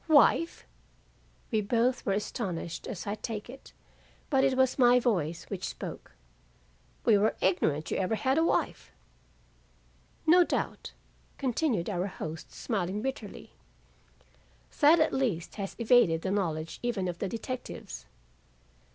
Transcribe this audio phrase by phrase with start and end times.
[0.07, 0.65] "Wife!"
[1.51, 3.71] We both were astonished as I take it,
[4.31, 6.13] but it was my voice which spoke.
[7.05, 8.91] "We were ignorant you ever had a wife."
[10.25, 10.93] "No doubt,"
[11.37, 13.51] continued our host smiling bitterly,
[14.79, 18.07] "that at least has evaded the knowledge even of the detectives."